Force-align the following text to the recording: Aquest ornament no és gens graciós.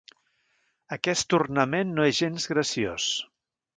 Aquest 0.95 1.35
ornament 1.39 1.93
no 1.99 2.07
és 2.13 2.17
gens 2.23 2.49
graciós. 2.55 3.11